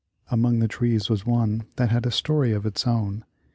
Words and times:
Among 0.31 0.57
the 0.57 0.67
trees 0.67 1.11
was 1.11 1.27
one 1.27 1.65
that 1.75 1.89
had 1.91 2.07
a 2.07 2.09
storv 2.09 2.55
of 2.55 2.65
its 2.65 2.87
own. 2.87 3.23